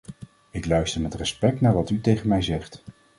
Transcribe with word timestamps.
Ik 0.51 0.65
luister 0.65 1.01
met 1.01 1.13
respect 1.13 1.61
naar 1.61 1.73
wat 1.73 1.89
u 1.89 2.01
tegen 2.01 2.27
mij 2.27 2.41
zegt. 2.41 2.83